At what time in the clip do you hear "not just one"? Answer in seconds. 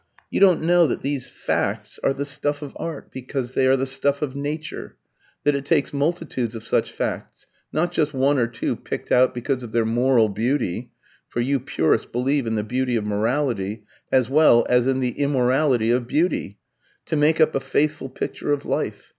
7.71-8.39